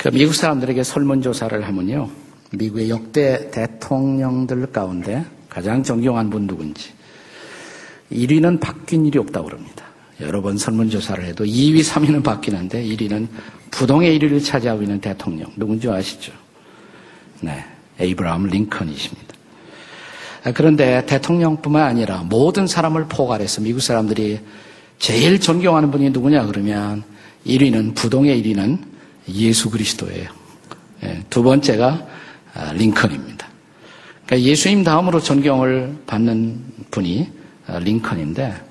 [0.00, 2.08] 그 미국 사람들에게 설문조사를 하면요.
[2.52, 6.88] 미국의 역대 대통령들 가운데 가장 존경한 분 누군지
[8.10, 9.84] 1위는 바뀐 일이 없다고 그럽니다.
[10.22, 13.28] 여러 번 설문조사를 해도 2위, 3위는 바뀌는데 1위는
[13.70, 16.32] 부동의 1위를 차지하고 있는 대통령 누군지 아시죠?
[17.42, 17.62] 네,
[17.98, 19.34] 에이브라함 링컨이십니다.
[20.44, 24.40] 아, 그런데 대통령뿐만 아니라 모든 사람을 포괄해서 미국 사람들이
[24.98, 27.04] 제일 존경하는 분이 누구냐 그러면
[27.46, 28.89] 1위는 부동의 1위는
[29.34, 30.30] 예수 그리스도예요.
[31.04, 32.06] 예, 두 번째가
[32.54, 33.46] 아, 링컨입니다.
[34.26, 37.30] 그러니까 예수님 다음으로 존경을 받는 분이
[37.66, 38.68] 아, 링컨인데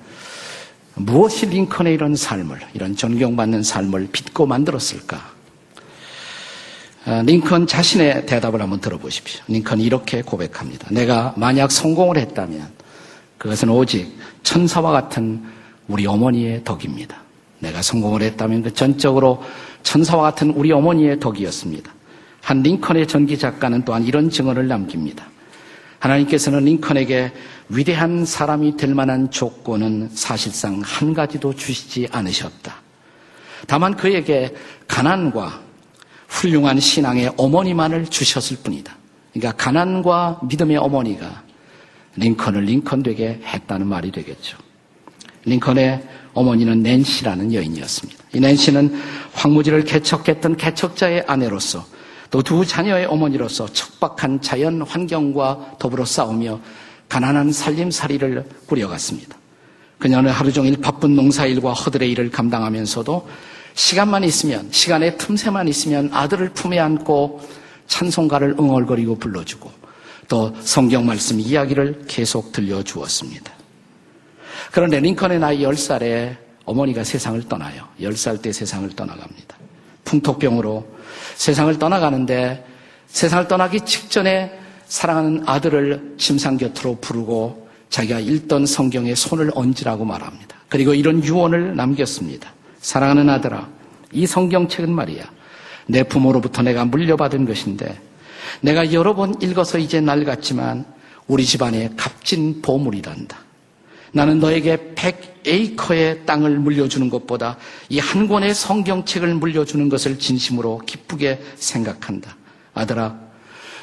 [0.94, 5.40] 무엇이 링컨의 이런 삶을 이런 존경받는 삶을 빚고 만들었을까?
[7.24, 9.42] 링컨 자신의 대답을 한번 들어보십시오.
[9.48, 10.88] 링컨이 이렇게 고백합니다.
[10.90, 12.68] 내가 만약 성공을 했다면
[13.38, 15.42] 그것은 오직 천사와 같은
[15.88, 17.22] 우리 어머니의 덕입니다.
[17.60, 19.42] 내가 성공을 했다면 그 전적으로
[19.82, 21.92] 천사와 같은 우리 어머니의 덕이었습니다.
[22.42, 25.26] 한 링컨의 전기 작가는 또한 이런 증언을 남깁니다.
[25.98, 27.32] 하나님께서는 링컨에게
[27.68, 32.74] 위대한 사람이 될 만한 조건은 사실상 한 가지도 주시지 않으셨다.
[33.66, 34.54] 다만 그에게
[34.88, 35.60] 가난과
[36.28, 38.96] 훌륭한 신앙의 어머니만을 주셨을 뿐이다.
[39.32, 41.42] 그러니까 가난과 믿음의 어머니가
[42.16, 44.69] 링컨을 링컨 되게 했다는 말이 되겠죠.
[45.44, 46.02] 링컨의
[46.34, 48.24] 어머니는 낸시라는 여인이었습니다.
[48.34, 49.00] 이 낸시는
[49.32, 51.84] 황무지를 개척했던 개척자의 아내로서
[52.30, 56.60] 또 두 자녀의 어머니로서 척박한 자연 환경과 더불어 싸우며
[57.08, 59.36] 가난한 살림살이를 꾸려갔습니다.
[59.98, 63.28] 그녀는 하루 종일 바쁜 농사일과 허들의 일을 감당하면서도
[63.74, 67.40] 시간만 있으면, 시간의 틈새만 있으면 아들을 품에 안고
[67.88, 69.70] 찬송가를 응얼거리고 불러주고
[70.28, 73.59] 또 성경 말씀 이야기를 계속 들려주었습니다.
[74.70, 77.84] 그런데 링컨의 나이 10살에 어머니가 세상을 떠나요.
[78.00, 79.56] 10살 때 세상을 떠나갑니다.
[80.04, 80.86] 풍토병으로
[81.36, 82.64] 세상을 떠나가는데
[83.08, 90.56] 세상을 떠나기 직전에 사랑하는 아들을 침상 곁으로 부르고 자기가 읽던 성경에 손을 얹으라고 말합니다.
[90.68, 92.52] 그리고 이런 유언을 남겼습니다.
[92.80, 93.68] 사랑하는 아들아,
[94.12, 95.24] 이 성경책은 말이야.
[95.86, 98.00] 내 부모로부터 내가 물려받은 것인데
[98.60, 100.84] 내가 여러 번 읽어서 이제 낡았지만
[101.26, 103.49] 우리 집안의 값진 보물이란다.
[104.12, 107.56] 나는 너에게 100에이커의 땅을 물려주는 것보다
[107.88, 112.36] 이 한 권의 성경책을 물려주는 것을 진심으로 기쁘게 생각한다.
[112.74, 113.16] 아들아,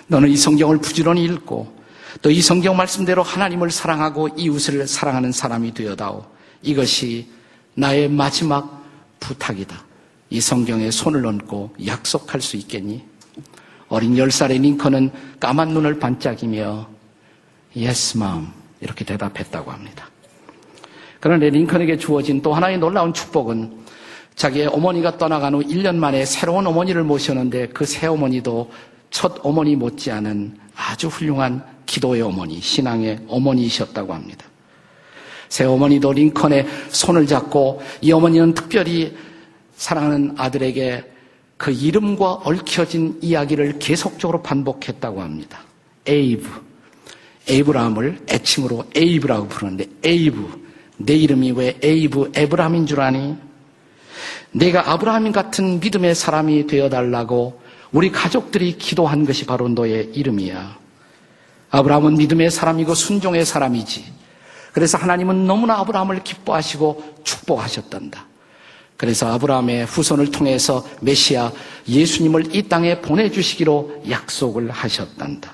[0.07, 1.75] 너는 이 성경을 부지런히 읽고
[2.21, 6.25] 또 이 성경 말씀대로 하나님을 사랑하고 이웃을 사랑하는 사람이 되어다오.
[6.61, 7.29] 이것이
[7.75, 8.83] 나의 마지막
[9.19, 9.85] 부탁이다.
[10.29, 13.05] 이 성경에 손을 얹고 약속할 수 있겠니?
[13.87, 16.89] 어린 10살의 링컨은 까만 눈을 반짝이며
[17.77, 18.47] Yes, mom.
[18.81, 20.09] 이렇게 대답했다고 합니다.
[21.19, 23.85] 그런데 링컨에게 주어진 또 하나의 놀라운 축복은
[24.35, 28.69] 자기의 어머니가 떠나간 후 1년 만에 새로운 어머니를 모셨는데 그 새 어머니도
[29.09, 34.45] 첫 어머니 못지않은 아주 훌륭한 기도의 어머니, 신앙의 어머니이셨다고 합니다.
[35.49, 39.15] 새 어머니도 링컨의 손을 잡고 이 어머니는 특별히
[39.77, 41.03] 사랑하는 아들에게
[41.55, 45.61] 그 이름과 얽혀진 이야기를 계속적으로 반복했다고 합니다.
[46.05, 46.47] 에이브.
[47.49, 50.66] 에이브라함을 애칭으로 에이브라고 부르는데 에이브.
[50.97, 53.35] 네 이름이 왜 에이브 에브라함인 줄 아니?
[54.51, 60.77] 내가 아브라함 같은 믿음의 사람이 되어달라고 우리 가족들이 기도한 것이 바로 너의 이름이야.
[61.69, 64.05] 아브라함은 믿음의 사람이고 순종의 사람이지.
[64.73, 68.25] 그래서 하나님은 너무나 아브라함을 기뻐하시고 축복하셨단다.
[68.95, 71.51] 그래서 아브라함의 후손을 통해서 메시아
[71.87, 75.51] 예수님을 이 땅에 보내주시기로 약속을 하셨단다.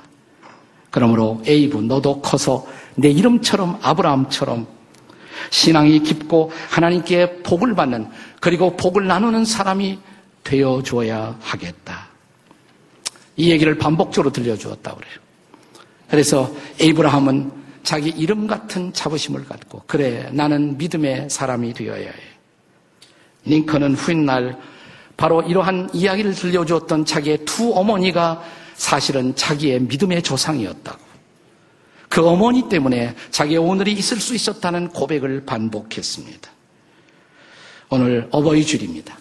[0.90, 2.66] 그러므로 에이브 너도 커서
[2.96, 4.68] 내 이름처럼 아브라함처럼
[5.50, 8.10] 신앙이 깊고 하나님께 복을 받는
[8.40, 10.00] 그리고 복을 나누는 사람이
[10.44, 12.08] 되어 줘야 하겠다.
[13.36, 15.14] 이 얘기를 반복적으로 들려주었다고 그래요.
[16.10, 22.14] 그래서 에이브라함은 자기 이름 같은 자부심을 갖고 그래 나는 믿음의 사람이 되어야 해.
[23.46, 24.58] 링컨은 후인날
[25.18, 28.42] 바로 이러한 이야기를 들려주었던 자기의 두 어머니가
[28.76, 31.03] 사실은 자기의 믿음의 조상이었다고.
[32.14, 36.48] 그 어머니 때문에 자기의 오늘이 있을 수 있었다는 고백을 반복했습니다.
[37.90, 39.18] 오늘 어버이 줄입니다.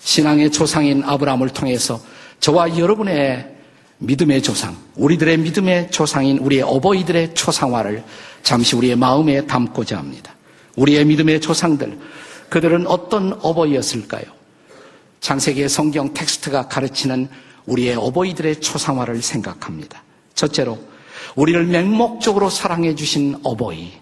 [0.00, 1.98] 신앙의 조상인 아브라함을 통해서
[2.40, 3.50] 저와 여러분의
[3.96, 8.04] 믿음의 조상, 우리들의 믿음의 조상인 우리의 어버이들의 초상화를
[8.42, 10.34] 잠시 우리의 마음에 담고자 합니다.
[10.76, 11.98] 우리의 믿음의 조상들,
[12.50, 14.24] 그들은 어떤 어버이였을까요?
[15.22, 17.26] 창세기의 성경 텍스트가 가르치는
[17.64, 20.02] 우리의 어버이들의 초상화를 생각합니다.
[20.34, 20.92] 첫째로,
[21.36, 23.92] 우리를 맹목적으로 사랑해 주신 어버이,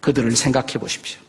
[0.00, 1.20] 그들을 생각해 보십시오.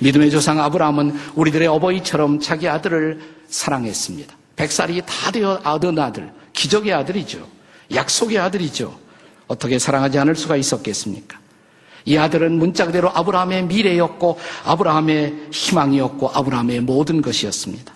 [0.00, 4.34] 믿음의 조상 아브라함은 우리들의 어버이처럼 자기 아들을 사랑했습니다.
[4.56, 7.46] 백살이 다 되어 얻은 아들, 기적의 아들이죠.
[7.94, 8.98] 약속의 아들이죠.
[9.46, 11.38] 어떻게 사랑하지 않을 수가 있었겠습니까?
[12.04, 17.92] 이 아들은 문자 그대로 아브라함의 미래였고 아브라함의 희망이었고 아브라함의 모든 것이었습니다.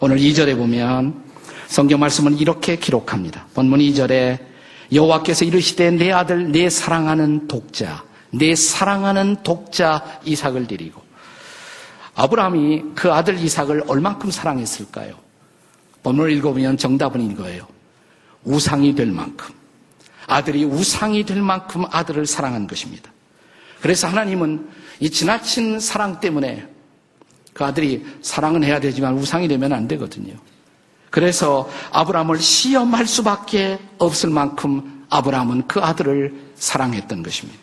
[0.00, 1.22] 오늘 2절에 보면
[1.66, 3.46] 성경 말씀은 이렇게 기록합니다.
[3.54, 4.51] 본문 2절에
[4.92, 11.02] 여호와께서 이르시되 내 아들 내 사랑하는 독자 내 사랑하는 독자 이삭을 드리고
[12.14, 15.14] 아브라함이 그 아들 이삭을 얼만큼 사랑했을까요?
[16.02, 17.66] 본문을 읽어보면 정답은 이거예요.
[18.44, 19.54] 우상이 될 만큼
[20.26, 23.10] 아들이 우상이 될 만큼 아들을 사랑한 것입니다.
[23.80, 24.68] 그래서 하나님은
[25.00, 26.66] 이 지나친 사랑 때문에
[27.52, 30.34] 그 아들이 사랑은 해야 되지만 우상이 되면 안 되거든요.
[31.12, 37.60] 그래서 아브라함을 시험할 수밖에 없을 만큼 아브라함은 그 아들을 사랑했던 것입니다.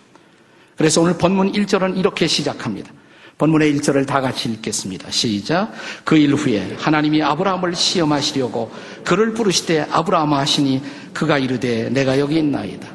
[0.78, 2.92] 그래서 오늘 본문 1절은 이렇게 시작합니다.
[3.40, 5.10] 본문의 1절을 다 같이 읽겠습니다.
[5.10, 5.72] 시작.
[6.04, 8.72] 그 일 후에 하나님이 아브라함을 시험하시려고
[9.04, 12.88] 그를 부르시되 아브라함 하시니 그가 이르되 내가 여기 있나이다.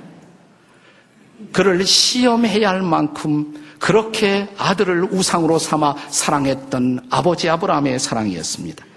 [1.52, 8.93] 그를 시험해야 할 만큼 그렇게 아들을 우상으로 삼아 사랑했던 아버지 아브라함의 사랑이었습니다.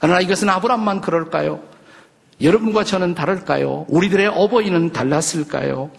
[0.00, 1.60] 그러나 이것은 아브라함만 그럴까요?
[2.40, 3.84] 여러분과 저는 다를까요?
[3.88, 5.90] 우리들의 어버이는 달랐을까요?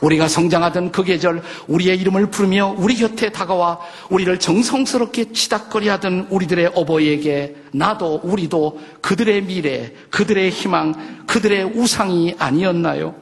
[0.00, 3.80] 우리가 성장하던 그 계절 우리의 이름을 부르며 우리 곁에 다가와
[4.10, 13.14] 우리를 정성스럽게 치닥거리 하던 우리들의 어버이에게 나도 우리도 그들의 미래, 그들의 희망, 그들의 우상이 아니었나요?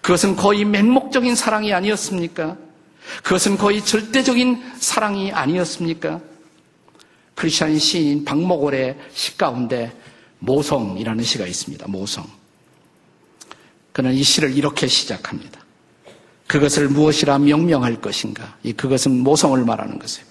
[0.00, 2.56] 그것은 거의 맹목적인 사랑이 아니었습니까?
[3.24, 6.20] 그것은 거의 절대적인 사랑이 아니었습니까?
[7.38, 9.92] 크리스천 시인 박목월의 시 가운데
[10.40, 11.86] 모성이라는 시가 있습니다.
[11.86, 12.26] 모성.
[13.92, 15.60] 그는 이 시를 이렇게 시작합니다.
[16.48, 18.56] 그것을 무엇이라 명명할 것인가?
[18.64, 20.26] 이 그것은 모성을 말하는 것이에요.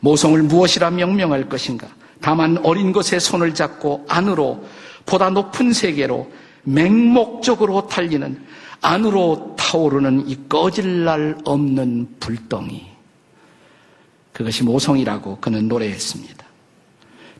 [0.00, 1.86] 모성을 무엇이라 명명할 것인가?
[2.20, 4.64] 다만 어린 것에 손을 잡고 안으로
[5.06, 6.28] 보다 높은 세계로
[6.64, 8.44] 맹목적으로 달리는
[8.80, 12.93] 안으로 타오르는 이 꺼질 날 없는 불덩이.
[14.34, 16.44] 그것이 모성이라고 그는 노래했습니다.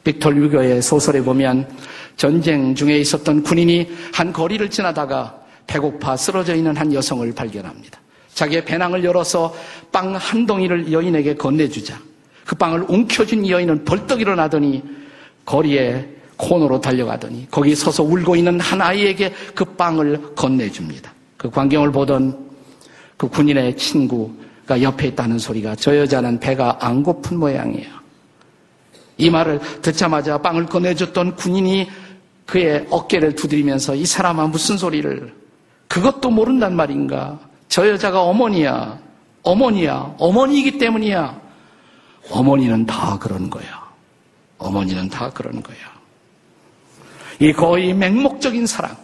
[0.04, 1.68] 빅톨 유교의 소설에 보면
[2.16, 8.00] 전쟁 중에 있었던 군인이 한 거리를 지나다가 배고파 쓰러져 있는 한 여성을 발견합니다.
[8.34, 9.54] 자기의 배낭을 열어서
[9.90, 11.98] 빵 한 덩이를 여인에게 건네주자.
[12.46, 14.82] 그 빵을 움켜쥔 여인은 벌떡 일어나더니
[15.44, 16.06] 거리에
[16.36, 21.12] 코너로 달려가더니 거기 서서 울고 있는 한 아이에게 그 빵을 건네줍니다.
[21.36, 22.50] 그 광경을 보던
[23.16, 24.30] 그 군인의 친구
[24.66, 27.92] 가 옆에 있다는 소리가 저 여자는 배가 안 고픈 모양이에요.
[29.18, 31.88] 이 말을 듣자마자 빵을 꺼내줬던 군인이
[32.46, 35.34] 그의 어깨를 두드리면서 이 사람아 무슨 소리를
[35.88, 37.38] 그것도 모른단 말인가?
[37.68, 38.98] 저 여자가 어머니야.
[39.42, 40.14] 어머니야.
[40.18, 41.40] 어머니이기 때문이야.
[42.30, 43.84] 어머니는 다 그런 거야.
[44.58, 45.76] 어머니는 다 그런 거야.
[47.38, 48.96] 이 거의 맹목적인 사랑.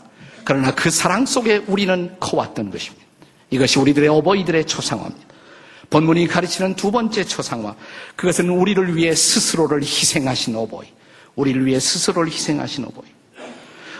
[0.44, 3.06] 그러나 그 사랑 속에 우리는 커왔던 것입니다.
[3.50, 5.29] 이것이 우리들의 어버이들의 초상화입니다.
[5.90, 7.75] 본문이 가르치는 두 번째 초상화.
[8.16, 10.87] 그것은 우리를 위해 스스로를 희생하신 어버이.
[11.34, 13.06] 우리를 위해 스스로를 희생하신 어버이.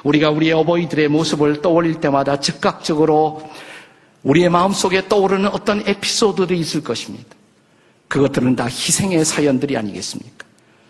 [0.05, 3.43] 우리가 우리의 어버이들의 모습을 떠올릴 때마다 즉각적으로
[4.23, 7.29] 우리의 마음속에 떠오르는 어떤 에피소드들이 있을 것입니다.
[8.09, 10.47] 그것들은 다 희생의 사연들이 아니겠습니까?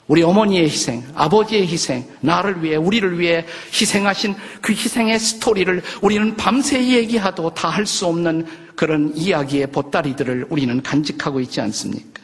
[0.07, 6.83] 우리 어머니의 희생, 아버지의 희생, 나를 위해, 우리를 위해 희생하신 그 희생의 스토리를 우리는 밤새
[6.85, 8.45] 얘기하도 다 할 수 없는
[8.81, 12.23] 그런 이야기의 보따리들을 우리는 간직하고 있지 않습니까?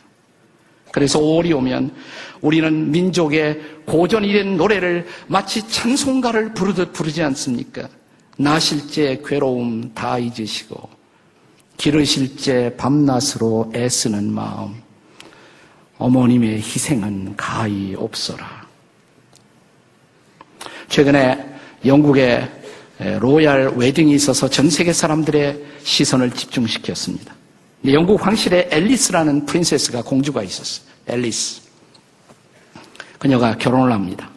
[0.90, 1.94] 그래서 5월이 오면
[2.40, 7.86] 우리는 민족의 고전이 된 노래를 마치 찬송가를 부르듯 부르지 않습니까?
[8.38, 10.88] 나실제 괴로움 다 잊으시고
[11.76, 14.76] 기르실제 밤낮으로 애쓰는 마음
[15.98, 18.66] 어머님의 희생은 가히 없어라.
[20.88, 21.38] 최근에
[21.84, 22.50] 영국의
[22.98, 27.34] royal wedding이 있어서 전 세계 사람들의 시선을 집중시켰습니다.
[27.86, 30.86] 영국 황실에 앨리스라는 princess가 공주가 있었어요.
[31.06, 31.62] 앨리스.
[33.18, 34.30] 그녀가 결혼을 합니다.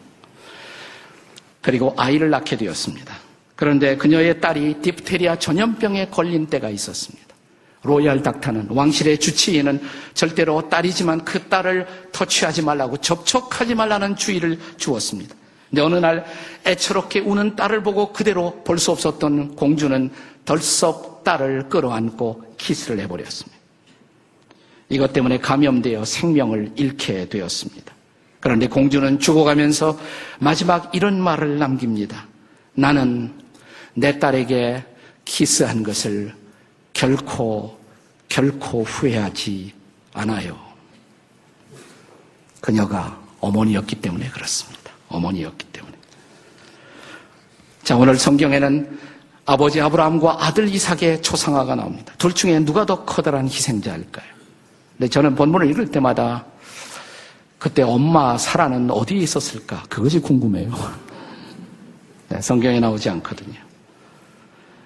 [1.62, 3.14] 그리고 아이를 낳게 되었습니다.
[3.56, 7.28] 그런데 그녀의 딸이 디프테리아 전염병에 걸린 때가 있었습니다.
[7.82, 9.80] royal doctor는 왕실의 주치의는
[10.14, 15.34] 절대로 딸이지만 그 딸을 터치하지 말라고 접촉하지 말라는 주의를 주었습니다.
[15.70, 16.24] 근데 어느 날
[16.66, 20.10] 애처롭게 우는 딸을 보고 그대로 볼 수 없었던 공주는
[20.44, 23.58] 덜썩 딸을 끌어안고 키스를 해버렸습니다.
[24.88, 27.94] 이것 때문에 감염되어 생명을 잃게 되었습니다.
[28.40, 29.98] 그런데 공주는 죽어가면서
[30.40, 32.26] 마지막 이런 말을 남깁니다.
[32.74, 33.32] 나는
[33.94, 34.82] 내 딸에게
[35.24, 36.34] 키스한 것을
[36.92, 37.78] 결코,
[38.28, 39.72] 결코 후회하지
[40.14, 40.58] 않아요.
[42.60, 44.79] 그녀가 어머니였기 때문에 그렇습니다.
[45.10, 45.94] 어머니였기 때문에.
[47.82, 48.98] 자, 오늘 성경에는
[49.44, 52.14] 아버지 아브라함과 아들 이삭의 초상화가 나옵니다.
[52.18, 54.26] 둘 중에 누가 더 커다란 희생자일까요?
[54.96, 56.44] 근데 저는 본문을 읽을 때마다
[57.58, 59.82] 그때 엄마 사라는 어디에 있었을까?
[59.88, 60.70] 그것이 궁금해요.
[62.30, 63.58] 네, 성경에 나오지 않거든요.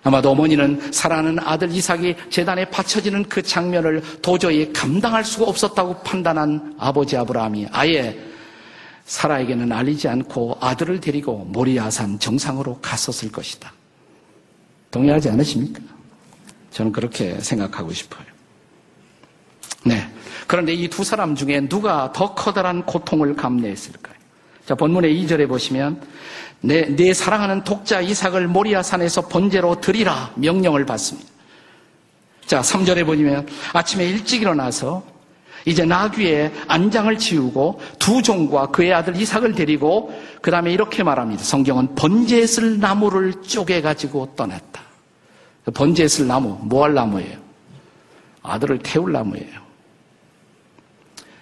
[0.02, 7.16] 아마도 어머니는 사랑하는 아들 이삭이 재단에 바쳐지는 그 장면을 도저히 감당할 수가 없었다고 판단한 아버지
[7.16, 8.18] 아브라함이 아예
[9.04, 13.72] 사라에게는 알리지 않고 아들을 데리고 모리아산 정상으로 갔었을 것이다.
[14.90, 15.80] 동의하지 않으십니까?
[16.70, 18.24] 저는 그렇게 생각하고 싶어요.
[19.84, 20.08] 네.
[20.46, 24.14] 그런데 이 두 사람 중에 누가 더 커다란 고통을 감내했을까요?
[24.66, 26.00] 자, 본문의 2절에 보시면
[26.60, 31.28] 내, 내 사랑하는 독자 이삭을 모리아산에서 번제로 드리라 명령을 받습니다.
[32.46, 35.04] 자, 3절에 보시면 아침에 일찍 일어나서
[35.66, 41.42] 이제 나귀의 안장을 지우고 두 종과 그의 아들 이삭을 데리고 그 다음에 이렇게 말합니다.
[41.42, 44.82] 성경은 번제에 쓸 나무를 쪼개 가지고 떠났다.
[45.64, 47.38] 그 번제에 쓸 나무, 뭐 할 나무예요?
[48.42, 49.64] 아들을 태울 나무예요.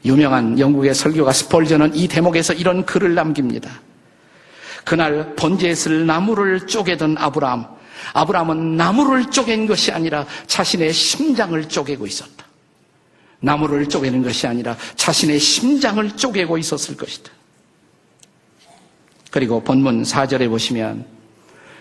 [0.04, 3.70] 유명한 영국의 설교가 스폴전은 이 대목에서 이런 글을 남깁니다.
[4.84, 7.66] 그날 번제에 쓸 나무를 쪼개던 아브라함.
[8.14, 12.51] 아브라함은 나무를 쪼갠 것이 아니라 자신의 심장을 쪼개고 있었다.
[13.42, 17.30] 나무를 쪼개는 것이 아니라 자신의 심장을 쪼개고 있었을 것이다.
[19.30, 21.04] 그리고 본문 4절에 보시면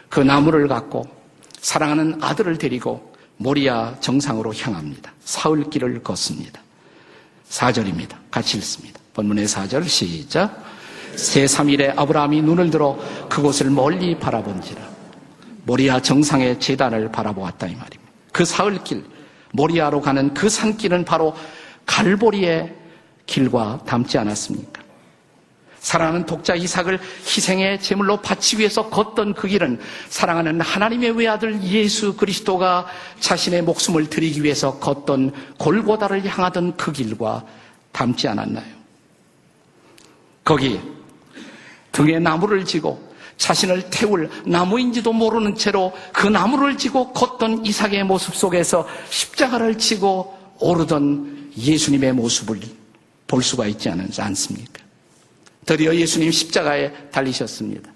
[0.09, 1.05] 그 나무를 갖고
[1.59, 5.13] 사랑하는 아들을 데리고 모리아 정상으로 향합니다.
[5.23, 6.61] 사흘 길을 걷습니다.
[7.49, 8.15] 4절입니다.
[8.29, 8.99] 같이 읽습니다.
[9.13, 10.63] 본문의 4절 시작.
[11.15, 12.97] 새3일에 아브라함이 눈을 들어
[13.29, 14.81] 그곳을 멀리 바라본지라
[15.65, 18.11] 모리아 정상의 재단을 바라보았다 이 말입니다.
[18.31, 19.03] 그 사흘길
[19.53, 21.35] 모리아로 가는 그 산길은 바로
[21.85, 22.73] 갈보리의
[23.25, 24.81] 길과 닮지 않았습니까?
[25.79, 29.79] 사랑하는 독자 이삭을 희생의 제물로 바치기 위해서 걷던 그 길은
[30.09, 32.85] 사랑하는 하나님의 외아들 예수 그리스도가
[33.19, 37.43] 자신의 목숨을 드리기 위해서 걷던 골고다를 향하던 그 길과
[37.91, 38.81] 닮지 않았나요?
[40.43, 40.79] 거기
[41.91, 43.10] 등에 나무를 지고
[43.41, 51.53] 자신을 태울 나무인지도 모르는 채로 그 나무를 지고 걷던 이삭의 모습 속에서 십자가를 지고 오르던
[51.57, 52.59] 예수님의 모습을
[53.25, 54.83] 볼 수가 있지 않습니까?
[55.65, 57.91] 드디어 예수님 십자가에 달리셨습니다.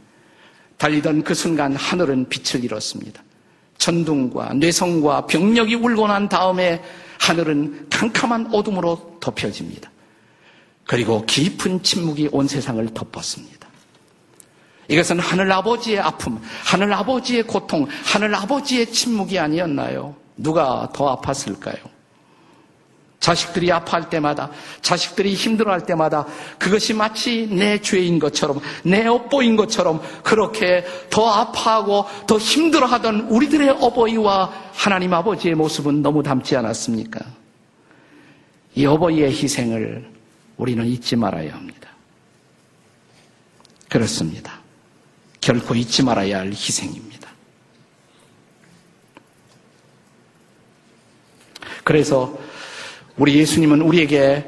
[0.80, 3.24] 달리던 그 순간 하늘은 빛을 잃었습니다.
[3.78, 6.82] 전둥과 뇌성과 병력이 울고 난 다음에
[7.20, 9.92] 하늘은 캄캄한 어둠으로 덮여집니다.
[10.86, 13.55] 그리고 깊은 침묵이 온 세상을 덮었습니다.
[14.88, 20.16] 이것은 하늘 아버지의 아픔, 하늘 아버지의 고통, 하늘 아버지의 침묵이 아니었나요?
[20.38, 21.96] 누가 더 아팠을까요?
[23.20, 24.52] 자식들이 아파할 때마다,
[24.82, 26.28] 자식들이 힘들어할 때마다
[26.60, 34.52] 그것이 마치 내 죄인 것처럼, 내 업보인 것처럼 그렇게 더 아파하고 더 힘들어하던 우리들의 어버이와
[34.74, 37.26] 하나님 아버지의 모습은 너무 닮지 않았습니까?
[38.76, 40.08] 이 어버이의 희생을
[40.58, 41.90] 우리는 잊지 말아야 합니다.
[43.90, 44.65] 그렇습니다.
[45.46, 47.30] 결코 잊지 말아야 할 희생입니다.
[51.84, 52.36] 그래서
[53.16, 54.44] 우리 예수님은 우리에게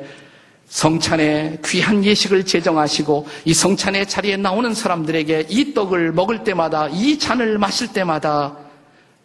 [0.70, 7.60] 성찬의 귀한 예식을 제정하시고 이 성찬의 자리에 나오는 사람들에게 이 떡을 먹을 때마다 이 잔을
[7.60, 8.58] 마실 때마다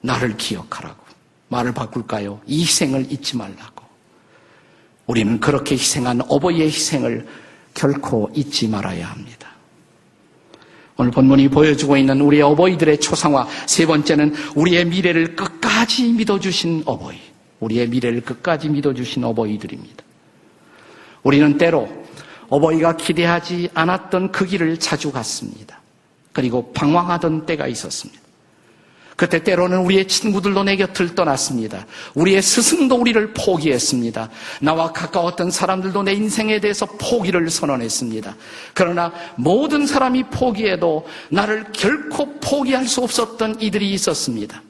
[0.03, 1.03] 나를 기억하라고
[1.49, 2.43] 말을 바꿀까요?
[2.47, 3.83] 이 희생을 잊지 말라고.
[5.07, 7.27] 우리는 그렇게 희생한 어버이의 희생을
[7.73, 9.52] 결코 잊지 말아야 합니다.
[10.97, 17.17] 오늘 본문이 보여주고 있는 우리 어버이들의 초상화 세 번째는 우리의 미래를 끝까지 믿어주신 어버이.
[17.61, 20.05] 우리의 미래를 끝까지 믿어주신 어버이들입니다.
[21.23, 21.89] 우리는 때로
[22.49, 25.81] 어버이가 기대하지 않았던 그 길을 자주 갔습니다.
[26.33, 28.22] 그리고 방황하던 때가 있었습니다.
[29.17, 31.87] 그때 때로는 우리의 친구들도 내 곁을 떠났습니다.
[32.15, 34.31] 우리의 스승도 우리를 포기했습니다.
[34.61, 38.35] 나와 가까웠던 사람들도 내 인생에 대해서 포기를 선언했습니다.
[38.75, 44.63] 그러나 모든 사람이 포기해도 나를 결코 포기할 수 없었던 이들이 있었습니다.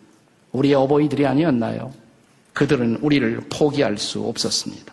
[0.52, 1.92] 우리의 어버이들이 아니었나요?
[2.52, 4.92] 그들은 우리를 포기할 수 없었습니다.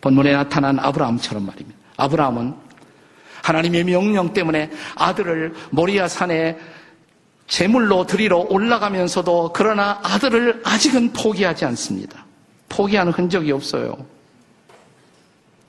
[0.00, 1.78] 본문에 나타난 아브라함처럼 말입니다.
[1.96, 2.54] 아브라함은
[3.42, 6.58] 하나님의 명령 때문에 아들을 모리아 산에
[7.46, 12.24] 제물로 드리러 올라가면서도 그러나 아들을 아직은 포기하지 않습니다.
[12.68, 13.96] 포기하는 흔적이 없어요.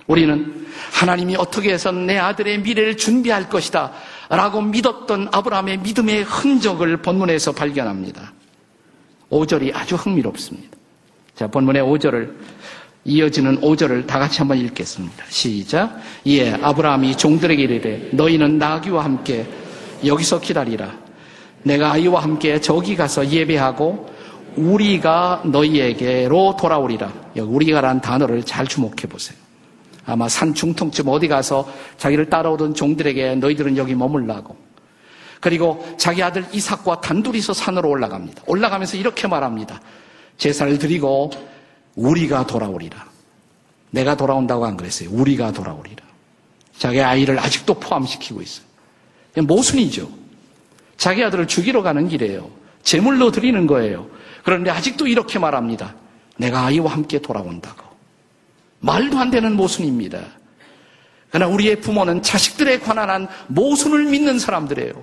[0.08, 3.92] 우리는 하나님이 어떻게 해서 내 아들의 미래를 준비할 것이다
[4.30, 8.34] 라고 믿었던 아브라함의 믿음의 흔적을 본문에서 발견합니다.
[9.30, 10.78] 5절이 아주 흥미롭습니다.
[11.36, 12.34] 자, 본문의 5절을
[13.06, 15.26] 이어지는 5절을 다 같이 한번 읽겠습니다.
[15.30, 16.00] 시작.
[16.24, 19.46] 이에 아브라함이 종들에게 이르되 너희는 나귀와 함께
[20.06, 21.03] 여기서 기다리라.
[21.64, 24.14] 내가 아이와 함께 저기 가서 예배하고
[24.56, 27.12] 우리가 너희에게로 돌아오리라.
[27.38, 29.38] 우리가란 단어를 잘 주목해 보세요.
[30.06, 31.68] 아마 산 중통쯤 어디 가서
[31.98, 34.56] 자기를 따라오던 종들에게 너희들은 여기 머물라고.
[35.40, 38.44] 그리고 자기 아들 이삭과 단둘이서 산으로 올라갑니다.
[38.46, 39.82] 올라가면서 이렇게 말합니다.
[40.38, 41.32] 제사를 드리고
[41.96, 43.06] 우리가 돌아오리라.
[43.92, 45.10] 내가 돌아온다고 안 그랬어요.
[45.12, 46.04] 우리가 돌아오리라.
[46.78, 48.66] 자기 아이를 아직도 포함시키고 있어요.
[49.36, 50.23] 모순이죠.
[51.04, 52.50] 자기 아들을 죽이러 가는 길이에요.
[52.82, 54.08] 제물로 드리는 거예요.
[54.42, 55.94] 그런데 아직도 이렇게 말합니다.
[56.38, 57.84] 내가 아이와 함께 돌아온다고.
[58.80, 60.22] 말도 안 되는 모순입니다.
[61.30, 64.94] 그러나 우리의 부모는 자식들에 관한 한 모순을 믿는 사람들이에요.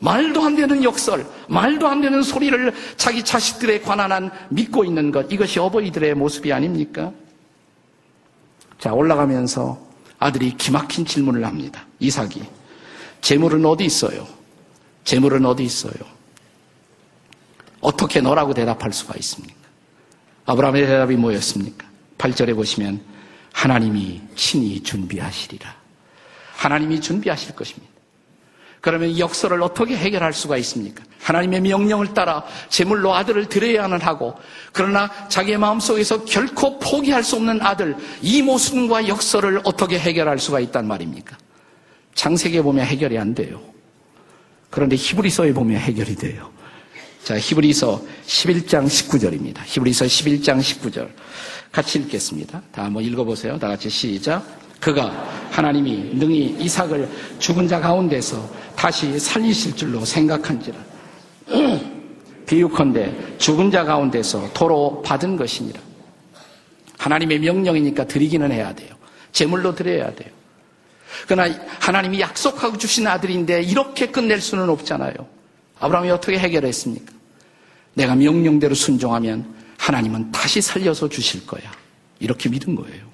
[0.00, 5.30] 말도 안 되는 역설, 말도 안 되는 소리를 자기 자식들에 관한 한 믿고 있는 것,
[5.30, 7.12] 이것이 어버이들의 모습이 아닙니까?
[8.80, 9.78] 자, 올라가면서
[10.18, 11.86] 아들이 기막힌 질문을 합니다.
[12.00, 12.42] 이삭이.
[13.20, 14.37] 재물은 어디 있어요?
[15.08, 15.94] 재물은 어디 있어요?
[17.80, 19.56] 어떻게 너라고 대답할 수가 있습니까?
[20.44, 21.86] 아브라함의 대답이 뭐였습니까?
[22.18, 23.00] 8절에 보시면
[23.54, 25.74] 하나님이 친히 준비하시리라.
[26.56, 27.90] 하나님이 준비하실 것입니다.
[28.82, 31.02] 그러면 이 역설을 어떻게 해결할 수가 있습니까?
[31.22, 34.34] 하나님의 명령을 따라 제물로 아들을 드려야는 하고
[34.74, 40.86] 그러나 자기의 마음속에서 결코 포기할 수 없는 아들 이 모순과 역설을 어떻게 해결할 수가 있단
[40.86, 41.38] 말입니까?
[42.14, 43.77] 창세기에 보면 해결이 안 돼요.
[44.70, 46.50] 그런데 히브리서에 보면 해결이 돼요.
[47.24, 49.60] 자, 히브리서 11장 19절입니다.
[49.64, 51.08] 히브리서 11장 19절.
[51.70, 52.62] 같이 읽겠습니다.
[52.72, 53.58] 다 한번 읽어보세요.
[53.58, 54.44] 다 같이 시작.
[54.80, 55.10] 그가
[55.50, 57.08] 하나님이 능히 이삭을
[57.38, 60.76] 죽은 자 가운데서 다시 살리실 줄로 생각한지라.
[62.46, 65.80] 비유컨대 죽은 자 가운데서 도로 받은 것이니라.
[66.98, 68.94] 하나님의 명령이니까 드리기는 해야 돼요.
[69.32, 70.30] 제물로 드려야 돼요.
[71.26, 75.14] 그러나 하나님이 약속하고 주신 아들인데 이렇게 끝낼 수는 없잖아요.
[75.80, 77.12] 아브라함이 어떻게 해결했습니까?
[77.94, 81.62] 내가 명령대로 순종하면 하나님은 다시 살려서 주실 거야.
[82.20, 83.06] 이렇게 믿은 거예요.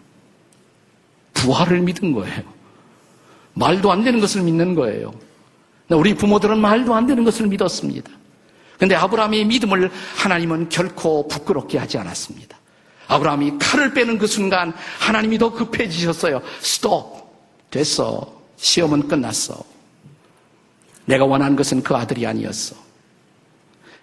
[1.35, 2.43] 부활을 믿은 거예요.
[3.55, 5.15] 말도 안 되는 것을 믿는 거예요.
[5.91, 8.11] 우리 부모들은 말도 안 되는 것을 믿었습니다.
[8.77, 12.59] 그런데 아브라함의 믿음을 하나님은 결코 부끄럽게 하지 않았습니다.
[13.07, 16.43] 아브라함이 칼을 빼는 그 순간 하나님이 더 급해지셨어요.
[16.61, 17.24] 스톱.
[17.75, 18.41] 됐어.
[18.57, 19.65] 시험은 끝났어.
[21.07, 22.77] 내가 원한 것은 그 아들이 아니었어.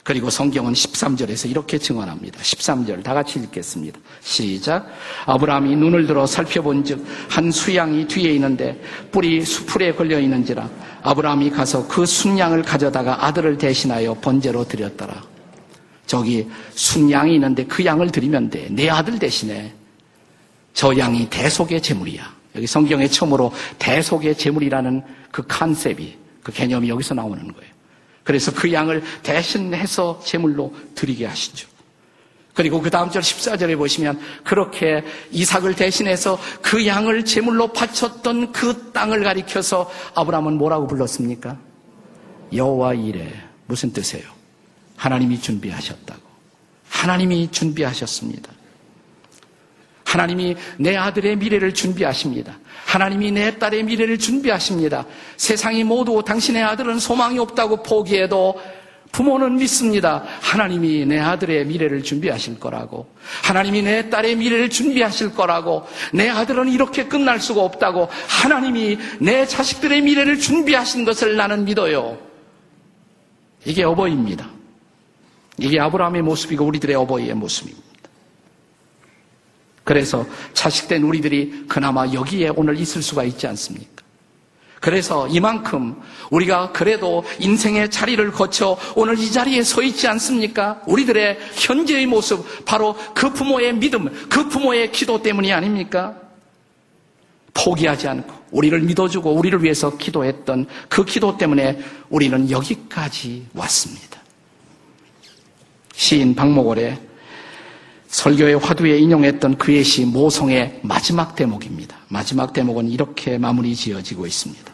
[0.03, 2.41] 그리고 성경은 13절에서 이렇게 증언합니다.
[2.41, 3.97] 13절 다 같이 읽겠습니다.
[4.19, 4.87] 시작.
[5.25, 8.81] 아브라함이 눈을 들어 살펴본 즉, 한 수양이 뒤에 있는데
[9.11, 10.69] 뿔이 수풀에 걸려 있는지라
[11.03, 15.23] 아브라함이 가서 그 순양을 가져다가 아들을 대신하여 번제로 드렸더라.
[16.07, 18.67] 저기 순양이 있는데 그 양을 드리면 돼.
[18.69, 19.73] 내 아들 대신에
[20.73, 22.40] 저 양이 대속의 제물이야.
[22.55, 27.71] 여기 성경에 처음으로 대속의 제물이라는 그 컨셉이, 그 개념이 여기서 나오는 거예요.
[28.23, 31.67] 그래서 그 양을 대신해서 제물로 드리게 하시죠.
[32.53, 39.23] 그리고 그 다음 절 14절에 보시면 그렇게 이삭을 대신해서 그 양을 제물로 바쳤던 그 땅을
[39.23, 41.57] 가리켜서 아브라함은 뭐라고 불렀습니까?
[42.53, 43.31] 여호와 이래
[43.67, 44.25] 무슨 뜻이에요?
[44.97, 46.21] 하나님이 준비하셨다고.
[46.89, 48.51] 하나님이 준비하셨습니다.
[50.11, 52.59] 하나님이 내 아들의 미래를 준비하십니다.
[52.85, 55.05] 하나님이 내 딸의 미래를 준비하십니다.
[55.37, 58.59] 세상이 모두 당신의 아들은 소망이 없다고 포기해도
[59.13, 60.23] 부모는 믿습니다.
[60.41, 63.07] 하나님이 내 아들의 미래를 준비하실 거라고.
[63.43, 65.85] 하나님이 내 딸의 미래를 준비하실 거라고.
[66.13, 68.09] 내 아들은 이렇게 끝날 수가 없다고.
[68.27, 72.17] 하나님이 내 자식들의 미래를 준비하신 것을 나는 믿어요.
[73.63, 74.49] 이게 어버이입니다.
[75.57, 77.90] 이게 아브라함의 모습이고 우리들의 어버이의 모습입니다.
[79.83, 84.01] 그래서 자식된 우리들이 그나마 여기에 오늘 있을 수가 있지 않습니까?
[84.79, 90.81] 그래서 이만큼 우리가 그래도 인생의 자리를 거쳐 오늘 이 자리에 서 있지 않습니까?
[90.87, 96.15] 우리들의 현재의 모습, 바로 그 부모의 믿음, 그 부모의 기도 때문이 아닙니까?
[97.53, 104.19] 포기하지 않고 우리를 믿어주고 우리를 위해서 기도했던 그 기도 때문에 우리는 여기까지 왔습니다.
[105.93, 107.10] 시인 박목월의
[108.11, 111.95] 설교의 화두에 인용했던 그의 시 모성의 마지막 대목입니다.
[112.09, 114.71] 마지막 대목은 이렇게 마무리 지어지고 있습니다.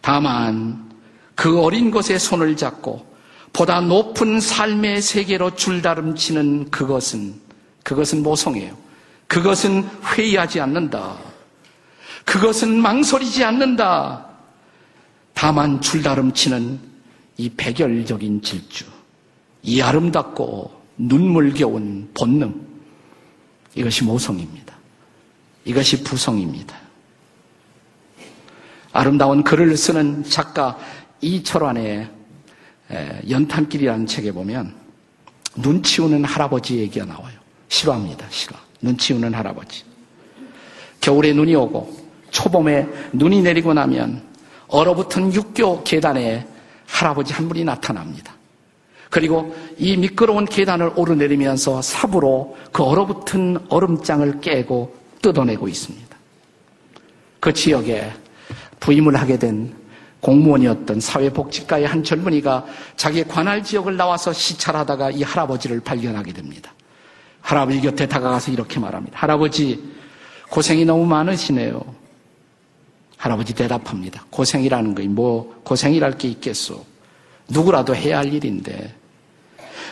[0.00, 0.90] 다만
[1.36, 3.06] 그 어린 것의 손을 잡고
[3.52, 7.40] 보다 높은 삶의 세계로 줄다름치는 그것은
[7.84, 8.76] 그것은 모성이에요.
[9.28, 11.16] 그것은 회의하지 않는다.
[12.24, 14.26] 그것은 망설이지 않는다.
[15.34, 16.80] 다만 줄다름치는
[17.36, 18.86] 이 백열적인 질주,
[19.62, 22.64] 이 아름답고 눈물겨운 본능.
[23.74, 24.74] 이것이 모성입니다.
[25.64, 26.76] 이것이 부성입니다.
[28.92, 30.78] 아름다운 글을 쓰는 작가
[31.20, 32.08] 이철환의
[33.28, 34.74] 연탄길이라는 책에 보면
[35.56, 37.34] 눈치 우는 할아버지 얘기가 나와요.
[37.68, 38.26] 싫어합니다.
[38.30, 38.56] 싫어.
[38.80, 39.84] 눈치 우는 할아버지.
[41.00, 44.22] 겨울에 눈이 오고 초봄에 눈이 내리고 나면
[44.68, 46.46] 얼어붙은 육교 계단에
[46.86, 48.34] 할아버지 한 분이 나타납니다.
[49.14, 56.16] 그리고 이 미끄러운 계단을 오르내리면서 삽으로 그 얼어붙은 얼음장을 깨고 뜯어내고 있습니다.
[57.38, 58.10] 그 지역에
[58.80, 59.72] 부임을 하게 된
[60.18, 66.72] 공무원이었던 사회복지과의 한 젊은이가 자기의 관할 지역을 나와서 시찰하다가 이 할아버지를 발견하게 됩니다.
[67.40, 69.16] 할아버지 곁에 다가가서 이렇게 말합니다.
[69.16, 69.80] 할아버지,
[70.50, 71.80] 고생이 너무 많으시네요.
[73.16, 74.24] 할아버지 대답합니다.
[74.30, 76.84] 고생이라는 거이 뭐 고생이랄 게 있겠소.
[77.48, 79.03] 누구라도 해야 할 일인데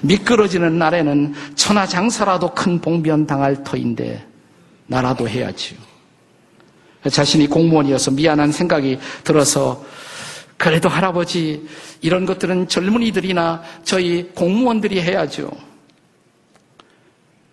[0.02, 4.26] 미끄러지는 날에는 천하장사라도 큰 봉변 당할 터인데
[4.86, 5.78] 나라도 해야지요.
[7.10, 9.84] 자신이 공무원이어서 미안한 생각이 들어서
[10.56, 11.66] 그래도 할아버지
[12.00, 15.50] 이런 것들은 젊은이들이나 저희 공무원들이 해야죠.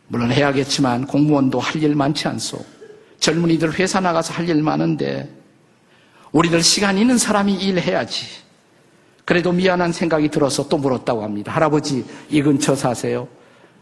[0.07, 2.63] 물론 해야겠지만 공무원도 할 일 많지 않소.
[3.19, 5.29] 젊은이들 회사 나가서 할 일 많은데
[6.31, 8.25] 우리들 시간 있는 사람이 일해야지.
[9.29, 11.51] 그래도 미안한 생각이 들어서 또 물었다고 합니다.
[11.51, 13.27] 할아버지, 이 근처 사세요?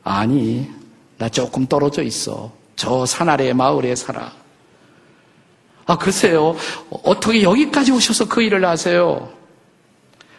[0.04, 0.70] 아니,
[1.18, 2.52] 나 조금 떨어져 있어.
[2.76, 4.34] 저 산 아래 마을에 살아.
[5.86, 6.54] 아, 글쎄요.
[6.90, 9.32] 어떻게 여기까지 오셔서 그 일을 하세요?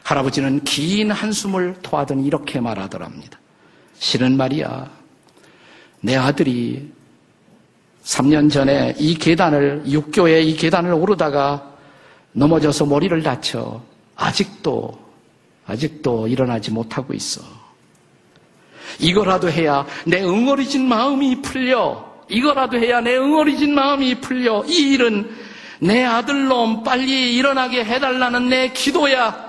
[0.03, 3.41] 할아버지는 긴 한숨을 토하더니 이렇게 말하더랍니다.
[3.99, 4.91] 실은 말이야.
[6.03, 6.93] 내 아들이
[8.05, 11.67] 3년 전에 이 계단을, 육교의 이 계단을 오르다가
[12.33, 13.81] 넘어져서 머리를 다쳐
[14.19, 14.99] 아직도,
[15.67, 17.41] 아직도 일어나지 못하고 있어.
[18.99, 22.05] 이거라도 해야 내 응어리진 마음이 풀려.
[22.29, 24.65] 이거라도 해야 내 응어리진 마음이 풀려.
[24.67, 25.31] 이 일은
[25.81, 29.49] 내 아들놈 빨리 일어나게 해달라는 내 기도야.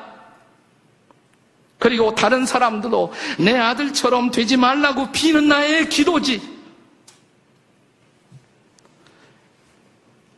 [1.79, 6.59] 그리고 다른 사람들도 내 아들처럼 되지 말라고 비는 나의 기도지.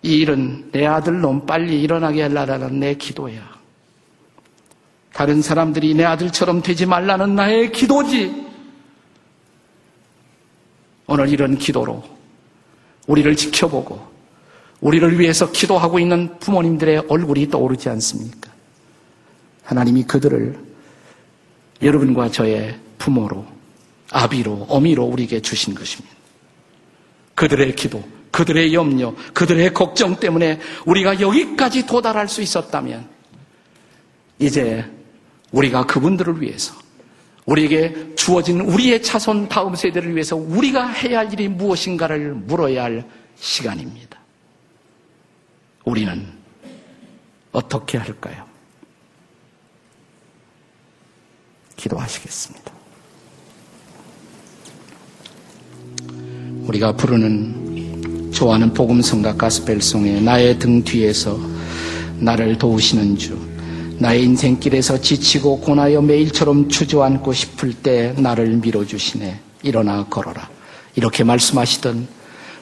[0.04, 3.51] 이 일은 내 아들놈 빨리 일어나게 하려는 내 기도야.
[5.13, 8.50] 다른 사람들이 내 아들처럼 되지 말라는 나의 기도지.
[11.08, 12.04] 오늘 이런 기도로
[13.08, 14.12] 우리를 지켜보고
[14.80, 18.52] 우리를 위해서 기도하고 있는 부모님들의 얼굴이 떠오르지 않습니까?
[19.63, 20.58] 하나님이 그들을
[21.82, 23.45] 여러분과 저의 부모로,
[24.12, 26.15] 아비로, 어미로 우리에게 주신 것입니다.
[27.36, 33.08] 그들의 기도, 그들의 염려, 그들의 걱정 때문에 우리가 여기까지 도달할 수 있었다면
[34.39, 34.86] 이제
[35.52, 36.74] 우리가 그분들을 위해서
[37.46, 44.20] 우리에게 주어진 우리의 차손 다음 세대를 위해서 우리가 해야 할 일이 무엇인가를 물어야 할 시간입니다.
[45.84, 46.26] 우리는
[47.52, 48.46] 어떻게 할까요?
[51.76, 52.72] 기도하시겠습니다.
[56.62, 61.38] 우리가 부르는 좋아하는 복음성과 가스펠송에 나의 등 뒤에서
[62.20, 63.51] 나를 도우시는 주,
[64.02, 69.40] 나의 인생길에서 지치고 고나여 매일처럼 주저앉고 싶을 때 나를 밀어주시네.
[69.62, 70.50] 일어나 걸어라.
[70.96, 72.08] 이렇게 말씀하시던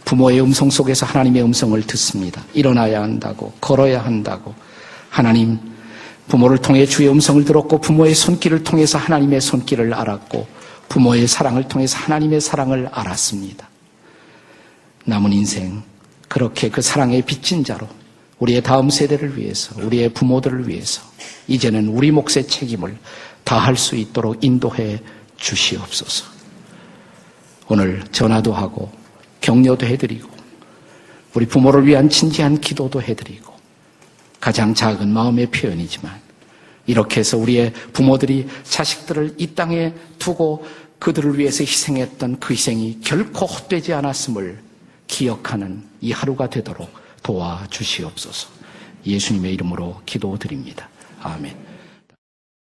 [0.03, 2.43] 부모의 음성 속에서 하나님의 음성을 듣습니다.
[2.53, 4.53] 일어나야 한다고, 걸어야 한다고.
[5.09, 5.57] 하나님,
[6.27, 10.45] 부모를 통해 주의 음성을 들었고, 부모의 손길을 통해서 하나님의 손길을 알았고,
[10.89, 13.69] 부모의 사랑을 통해서 하나님의 사랑을 알았습니다.
[15.05, 15.83] 남은 인생
[16.27, 17.87] 그렇게 그 사랑의 빚진 자로
[18.39, 21.01] 우리의 다음 세대를 위해서 우리의 부모들을 위해서
[21.47, 22.97] 이제는 우리 몫의 책임을
[23.43, 25.01] 다할 수 있도록 인도해
[25.37, 26.25] 주시옵소서.
[27.67, 28.91] 오늘 전화도 하고
[29.41, 30.29] 격려도 해드리고
[31.33, 33.53] 우리 부모를 위한 진지한 기도도 해드리고
[34.39, 36.19] 가장 작은 마음의 표현이지만
[36.87, 40.65] 이렇게 해서 우리의 부모들이 자식들을 이 땅에 두고
[40.97, 44.59] 그들을 위해서 희생했던 그 희생이 결코 헛되지 않았음을
[45.07, 46.89] 기억하는 이 하루가 되도록
[47.23, 48.49] 도와주시옵소서.
[49.05, 50.89] 예수님의 이름으로 기도드립니다.
[51.21, 51.68] 아멘.